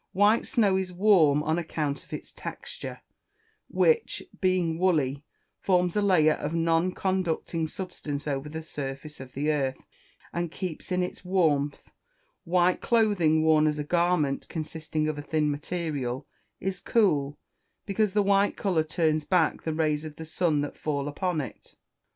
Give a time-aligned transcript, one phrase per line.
[0.13, 3.01] White snow is warm on account of its texture,
[3.67, 5.23] which, being woolly,
[5.59, 9.77] forms a layer of non conducting substance over the surface of the earth,
[10.33, 11.83] and keeps in its warmth;
[12.45, 16.25] white clothing, worn as a garment consisting of a thin material,
[16.59, 17.37] is cool,
[17.85, 21.75] because the white colour turns back the rays of the sun that fall upon it.